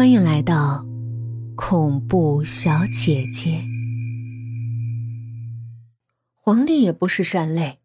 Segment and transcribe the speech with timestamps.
[0.00, 0.86] 欢迎来到
[1.54, 3.62] 恐怖小姐姐。
[6.32, 7.80] 黄丽也不是善类，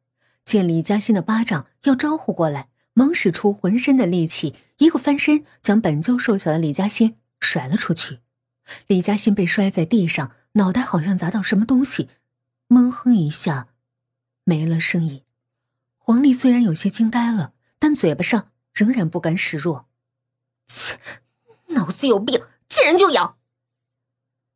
[0.46, 8.20] 见李嘉欣的巴掌要招呼过来，忙使出浑身的力气，一个翻身将本就瘦小的李嘉欣甩了出去。
[8.88, 12.08] 李嘉欣被摔在地上，脑袋好像砸到什么东西，
[12.70, 13.68] 闷哼一下，
[14.46, 15.24] 没了声音。
[15.98, 19.90] 黄丽虽然有些惊呆了，但嘴巴上仍然不甘示弱。
[20.66, 20.98] 切！
[21.76, 23.38] 脑子有病，见人就咬。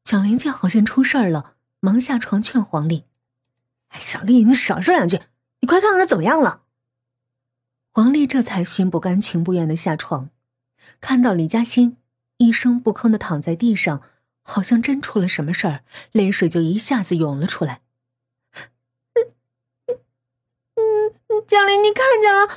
[0.03, 3.05] 蒋玲见好像出事儿了，忙下床劝黄丽
[3.99, 5.21] ：“小丽，你少说两句，
[5.59, 6.63] 你快看看他怎么样了。”
[7.93, 10.29] 黄丽这才心不甘情不愿的下床，
[10.99, 11.97] 看到李嘉欣
[12.37, 14.01] 一声不吭的躺在地上，
[14.41, 17.81] 好像真出了什么事儿，泪水就一下子涌了出来。
[19.13, 19.33] 嗯
[20.75, 22.47] 嗯，蒋玲，你看见了，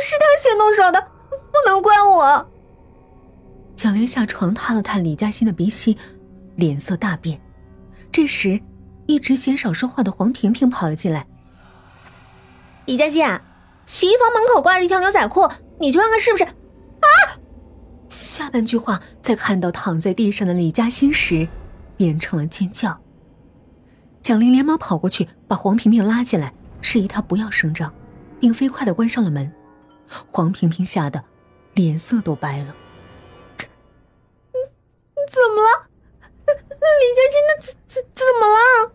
[0.00, 2.52] 是他先动手的，不能怪我。
[3.76, 5.96] 蒋玲下床，探了探李嘉欣的鼻息，
[6.56, 7.38] 脸色大变。
[8.10, 8.58] 这时，
[9.04, 11.26] 一直嫌少说话的黄萍萍跑了进来
[12.86, 13.22] ：“李嘉欣，
[13.84, 15.46] 洗衣房门口挂着一条牛仔裤，
[15.78, 17.06] 你去看看是不是？”啊！
[18.08, 21.46] 下半句话在看到躺在地上的李嘉欣时，
[21.98, 22.98] 变成了尖叫。
[24.22, 27.92] 蒋玲连忙跑过去，把黄萍萍拉进来，示意她不要声张，
[28.40, 29.52] 并飞快的关上了门。
[30.32, 31.22] 黄萍萍吓得
[31.74, 32.74] 脸色都白了。
[35.26, 35.88] 怎么了，
[36.46, 37.34] 李嘉欣？
[37.48, 38.92] 那怎怎怎么了？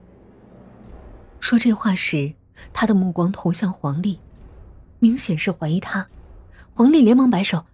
[1.39, 2.33] 说这话时，
[2.71, 4.19] 他的目光投向黄丽，
[4.99, 6.07] 明显是怀疑他。
[6.73, 7.65] 黄丽连忙摆手：“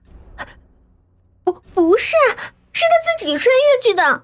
[1.43, 2.15] 不，不是，
[2.73, 4.23] 是他自己穿越去的。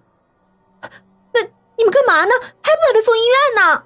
[1.33, 1.41] 那
[1.77, 2.31] 你们干嘛呢？
[2.61, 3.83] 还不把他送医院呢？”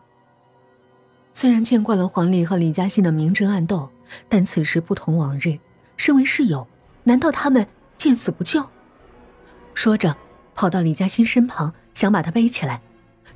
[1.34, 3.90] 虽然见惯了黄丽和李嘉欣的明争暗斗，
[4.30, 5.60] 但此时不同往日。
[5.98, 6.68] 身为室友，
[7.04, 8.64] 难道他们见死不救？
[9.74, 10.16] 说着。
[10.58, 12.82] 跑到李嘉欣身旁，想把她背起来，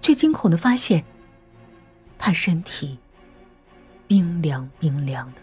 [0.02, 1.06] 却惊恐的发现，
[2.18, 2.98] 她身体
[4.08, 5.42] 冰凉冰凉的，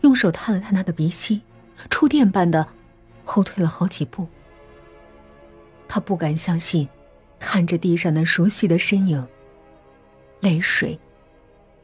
[0.00, 1.42] 用手探了探她的鼻息，
[1.88, 2.66] 触电般的
[3.24, 4.26] 后退了好几步。
[5.86, 6.88] 他不敢相信，
[7.38, 9.24] 看着地上那熟悉的身影，
[10.40, 10.98] 泪水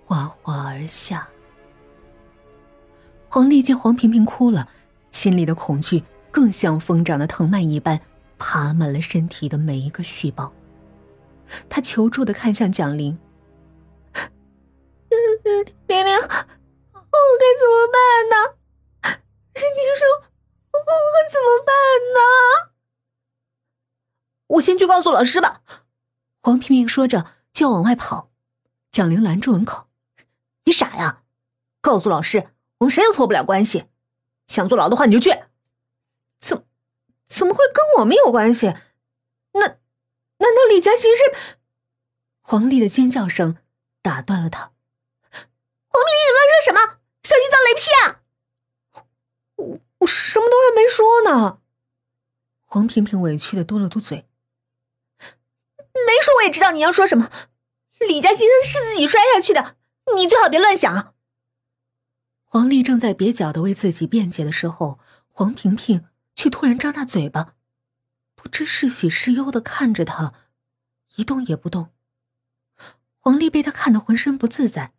[0.04, 1.28] 哗哗而下。
[3.28, 4.68] 黄丽见黄萍萍哭了，
[5.12, 6.02] 心里的恐惧
[6.32, 8.00] 更像疯长的藤蔓一般。
[8.40, 10.52] 爬满了身体的每一个细胞，
[11.68, 13.16] 他求助的看向蒋玲
[15.86, 16.28] ：“玲玲，我
[17.38, 18.34] 该怎么办呢？
[19.54, 19.60] 你
[19.94, 20.02] 说
[20.72, 20.78] 我
[21.30, 21.74] 怎么办
[22.16, 22.18] 呢？”
[24.48, 25.60] 我先去告诉老师吧。
[26.42, 28.30] 黄萍萍说着就要往外跑，
[28.90, 29.86] 蒋玲拦住门口
[30.64, 31.22] ：“你傻呀？
[31.82, 33.84] 告诉老师，我们谁都脱不了关系。
[34.46, 35.30] 想坐牢的话，你就去。
[37.30, 38.74] 怎？”么会跟我们有关系？
[39.52, 41.22] 那难道李嘉欣是？
[42.40, 43.56] 黄丽的尖叫声
[44.02, 44.72] 打断了他。
[45.88, 46.98] 黄丽，你乱说什么？
[47.22, 48.22] 小心遭雷劈啊！
[49.56, 51.60] 我我什么都还没说呢。
[52.66, 54.26] 黄萍萍委屈的嘟了嘟嘴。
[55.92, 57.30] 没说我也知道你要说什么。
[58.00, 59.76] 李嘉欣是自己摔下去的，
[60.16, 61.14] 你最好别乱想。
[62.44, 64.98] 黄丽正在蹩脚的为自己辩解的时候，
[65.32, 66.06] 黄萍萍。
[66.40, 67.54] 却突然张大嘴巴，
[68.34, 70.32] 不知是喜是忧的看着他，
[71.16, 71.92] 一动也不动。
[73.18, 74.94] 黄丽被他看得浑身不自在。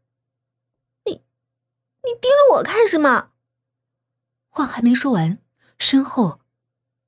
[1.06, 3.32] 你，你盯着我看什么？
[4.50, 5.40] 话还没说完，
[5.80, 6.42] 身后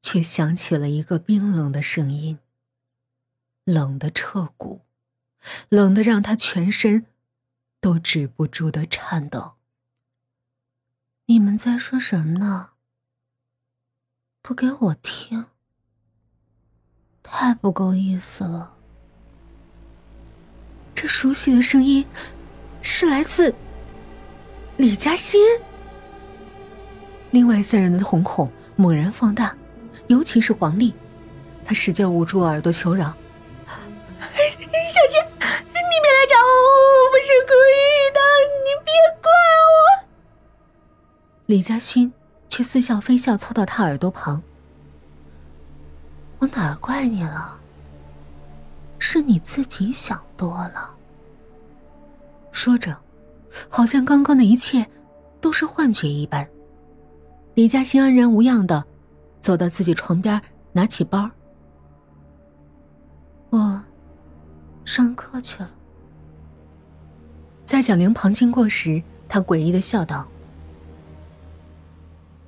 [0.02, 2.40] 却响起了一个冰冷的声音，
[3.66, 4.82] 冷的彻骨，
[5.70, 7.06] 冷的让他全身
[7.80, 9.58] 都止不住的颤抖。
[11.26, 12.72] 你们在说什么呢？
[14.46, 15.46] 不给我听，
[17.24, 18.74] 太不够意思了。
[20.94, 22.06] 这熟悉的声音
[22.82, 23.56] 是来自
[24.76, 25.40] 李嘉欣。
[27.32, 29.56] 另外三人的瞳孔猛然放大，
[30.08, 30.94] 尤其是黄丽，
[31.64, 33.06] 她使劲捂住耳朵求饶
[34.20, 36.52] ：“小心，你别来找我，
[37.00, 37.80] 我不是故意
[38.14, 38.20] 的，
[38.60, 38.92] 你别
[39.22, 39.32] 怪
[39.72, 40.06] 我。”
[41.48, 42.12] 李嘉欣。
[42.54, 44.40] 却似笑非笑，凑到他耳朵旁。
[46.38, 47.60] 我哪儿怪你了？
[49.00, 50.94] 是你自己想多了。
[52.52, 52.96] 说着，
[53.70, 54.88] 好像刚刚的一切
[55.42, 56.48] 都是幻觉一般。
[57.56, 58.86] 李嘉欣安然无恙的
[59.42, 60.40] 走到自己床边，
[60.74, 61.28] 拿起包。
[63.50, 63.84] 我
[64.86, 65.72] 上课去了。
[67.66, 70.28] 在蒋玲旁经过时，他诡异的笑道。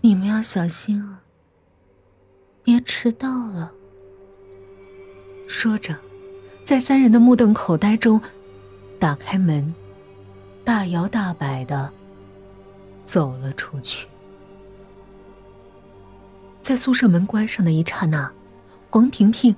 [0.06, 1.24] 你们要小心啊！
[2.62, 3.72] 别迟到了。
[5.48, 5.98] 说着，
[6.64, 8.22] 在三人的目瞪口呆中，
[9.00, 9.74] 打开门，
[10.64, 11.92] 大摇大摆的
[13.04, 14.08] 走了出去。
[16.62, 18.32] 在宿舍门关上的一刹那，
[18.92, 19.56] 黄婷婷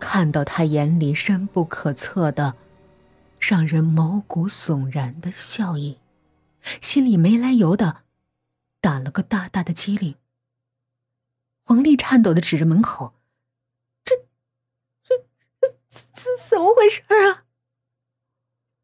[0.00, 2.56] 看到他眼里深不可测的、
[3.38, 5.98] 让人毛骨悚然的笑意，
[6.80, 7.98] 心里没来由的
[8.80, 10.16] 打了个大大的激灵。
[11.62, 13.14] 黄丽颤抖的指着门口
[14.04, 14.14] ：“这、
[15.02, 15.18] 这、
[15.60, 17.44] 这、怎、怎么回事啊？”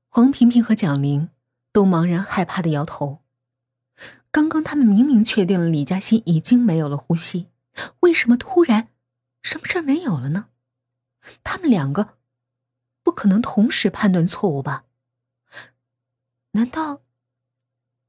[0.09, 1.31] 黄萍萍和蒋玲
[1.73, 3.23] 都茫然害怕的摇头。
[4.31, 7.49] 刚刚他们明明确定了李嘉欣已经没有了呼吸，
[8.01, 8.89] 为什么突然
[9.43, 10.51] 什么事儿没有了呢？
[11.43, 12.19] 他们两个
[13.03, 14.85] 不可能同时判断错误吧？
[16.53, 17.03] 难道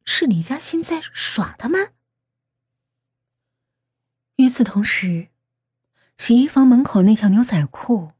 [0.09, 1.91] 是李嘉欣在耍他们？
[4.37, 5.27] 与此同时，
[6.17, 8.13] 洗衣房门口那条牛仔裤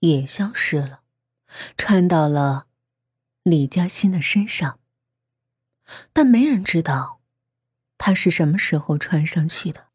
[0.00, 1.00] 也消失了，
[1.78, 2.66] 穿到了
[3.42, 4.78] 李嘉欣的身上。
[6.12, 7.22] 但没人知道，
[7.96, 9.86] 他是什么时候穿上去的。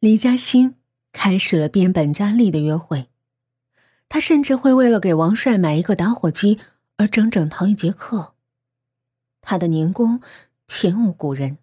[0.00, 0.74] 李嘉欣
[1.12, 3.08] 开始了变本加厉的约会，
[4.08, 6.58] 他甚至会为了给王帅买一个打火机
[6.96, 8.34] 而整整逃一节课。
[9.42, 10.20] 他的年功
[10.66, 11.58] 前无古人，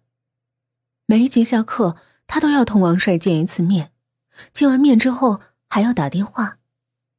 [1.06, 1.96] 每一节下课。
[2.30, 3.90] 他都要同王帅见一次面，
[4.52, 6.58] 见完面之后还要打电话，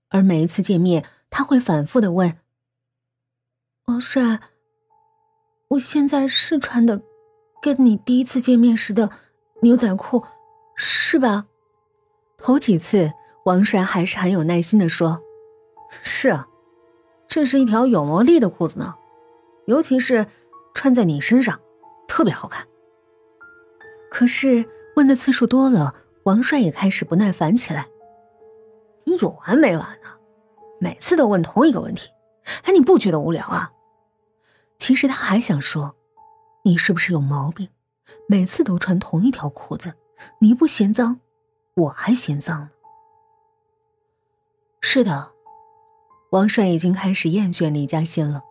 [0.09, 2.37] 而每一次见面，他会反复的问
[3.85, 4.39] ：“王帅，
[5.69, 7.01] 我现在是穿的
[7.59, 9.09] 跟你第一次见面时的
[9.63, 10.23] 牛仔裤，
[10.75, 11.47] 是吧？”
[12.37, 13.11] 头几次，
[13.45, 15.23] 王帅还是很有耐心的说
[16.03, 16.47] ：“是啊，
[17.27, 18.93] 这是一条有魔力的裤子呢，
[19.65, 20.27] 尤其是
[20.73, 21.59] 穿在你身上，
[22.07, 22.67] 特别好看。”
[24.09, 24.69] 可是。
[24.95, 27.87] 问的次数多了，王帅也开始不耐烦起来。
[29.05, 30.09] 你有完没完呢？
[30.81, 32.09] 每次都问同一个问题，
[32.63, 33.71] 哎，你不觉得无聊啊？
[34.77, 35.95] 其实他还想说，
[36.65, 37.69] 你是不是有毛病？
[38.27, 39.93] 每次都穿同一条裤子，
[40.41, 41.21] 你不嫌脏，
[41.75, 42.71] 我还嫌脏呢。
[44.81, 45.31] 是的，
[46.31, 48.43] 王帅已经开始厌倦李嘉欣了，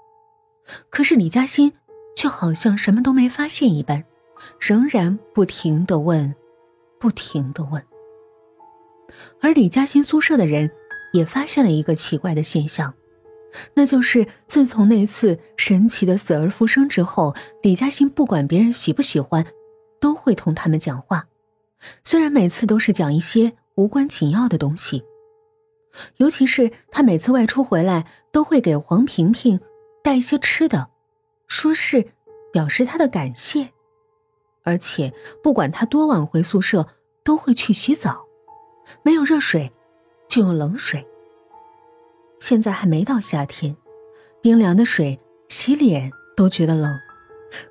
[0.88, 1.75] 可是李嘉欣
[2.19, 4.05] 却好像什么都没发现一般。
[4.59, 6.35] 仍然不停的问，
[6.99, 7.81] 不停的问。
[9.41, 10.69] 而李嘉欣宿舍的人
[11.12, 12.93] 也发现了一个奇怪的现象，
[13.75, 19.47] 那就是自从那次神奇的死而复生之后，李嘉欣不管别人喜不喜欢，
[20.00, 21.29] 都会同他们讲话。
[22.03, 25.05] 虽然每次都是讲一些无关紧要的东西，
[26.17, 29.61] 尤其是他每次外出回来，都会给黄萍萍
[30.03, 30.88] 带一些吃的，
[31.49, 32.12] 说是
[32.53, 33.73] 表示他的感谢。
[34.62, 35.12] 而且
[35.43, 36.87] 不管他多晚回宿舍，
[37.25, 38.27] 都会去洗澡，
[39.03, 39.73] 没有热水，
[40.29, 41.06] 就用冷水。
[42.39, 43.77] 现在还没到夏天，
[44.43, 45.19] 冰凉的水
[45.49, 46.99] 洗脸都觉得冷，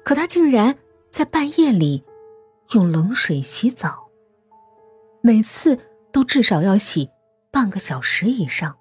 [0.04, 0.76] 可他竟然
[1.12, 2.04] 在半夜里
[2.72, 4.10] 用冷水洗澡，
[5.22, 5.78] 每次
[6.12, 7.10] 都至少要洗
[7.52, 8.78] 半个小时以上。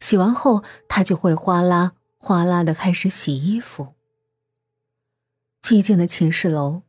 [0.00, 1.92] 洗完后，他就会哗啦
[2.26, 3.96] 哗啦的开始洗衣服。
[5.60, 6.80] 寂静的寝室楼。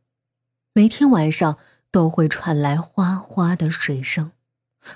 [0.72, 1.58] 每天晚上
[1.90, 4.32] 都会传来哗哗的水声，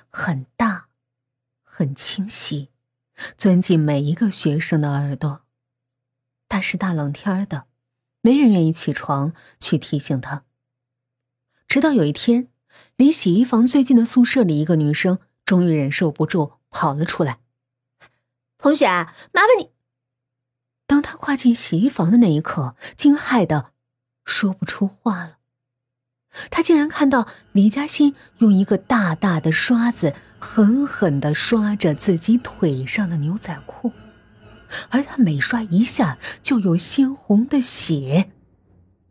[0.08, 0.86] 很大，
[1.62, 2.70] 很清晰，
[3.36, 5.42] 钻进每一个学生的耳朵。
[6.48, 7.66] 但是大冷天的，
[8.22, 10.44] 没人愿意起床去提醒他。
[11.68, 12.48] 直到有一天，
[12.96, 17.40] 离洗衣房最近的宿舍里，一个女生终于忍受不住，跑了出来
[18.56, 19.68] ：“同学，麻烦你。”
[20.90, 23.70] 当他跨进洗衣房的那一刻，惊骇的
[24.24, 25.36] 说不出话了。
[26.50, 33.92] 他竟然看到李嘉欣用一个大大的刷子狠狠的刷着自己腿上的牛仔裤，
[34.88, 38.32] 而他每刷一下，就有鲜红的血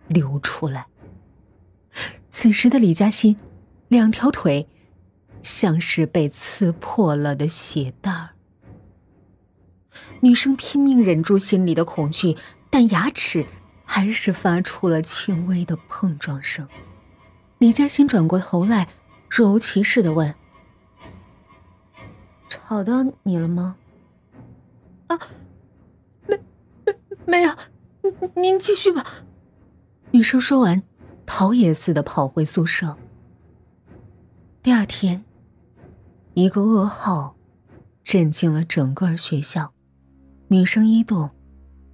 [0.10, 0.88] 流出来。
[2.30, 3.38] 此时的李嘉欣，
[3.88, 4.68] 两条腿
[5.42, 8.30] 像是被刺破了的血袋儿。
[10.22, 12.38] 女生拼命忍住心里的恐惧，
[12.70, 13.46] 但牙齿
[13.86, 16.68] 还是发出了轻微的碰撞声。
[17.58, 18.90] 李嘉欣转过头来，
[19.30, 20.34] 若无其事的问
[22.50, 23.78] ：“吵到你了吗
[25.08, 25.20] ？”“啊，
[26.28, 26.40] 没，
[26.86, 26.94] 没，
[27.26, 27.54] 没有。
[28.36, 29.06] 您继续吧。”
[30.12, 30.84] 女生说完，
[31.26, 32.98] 逃也似的跑回宿舍。
[34.62, 35.24] 第二天，
[36.34, 37.36] 一个噩耗
[38.04, 39.74] 震惊了整个学校：
[40.52, 41.30] 女生一栋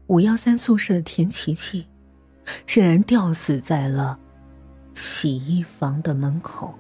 [0.08, 1.90] 五幺三宿舍的田琪琪，
[2.66, 4.18] 竟然吊死在了。
[4.94, 6.74] 洗衣房的门口，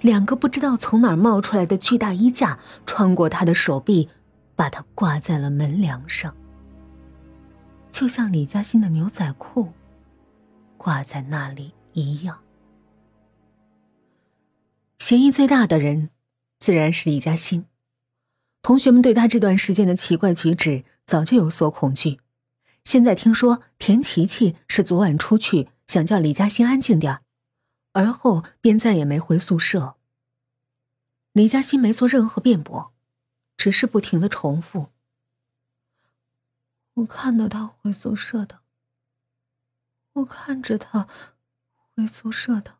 [0.00, 4.08] 两个不知道从哪儿冒出来的巨大衣架穿过他的手臂，
[4.56, 6.34] 把他挂在了门梁上，
[7.90, 9.68] 就像李嘉欣的牛仔裤
[10.78, 12.38] 挂在那里一样。
[14.98, 16.08] 嫌疑最大的人，
[16.58, 17.66] 自然是李嘉欣。
[18.62, 22.20] 同学们对他这段时间的奇怪举止早就有所恐惧，
[22.84, 27.22] 现在听说田琪琪是昨晚出去想叫李嘉欣安静点
[27.92, 29.96] 而后便再也没回宿舍。
[31.32, 32.92] 李嘉欣没做任何辩驳，
[33.56, 34.88] 只是不停的重复
[36.94, 38.60] ：“我看到他回宿舍的，
[40.14, 41.06] 我看着他
[41.94, 42.77] 回宿舍的。”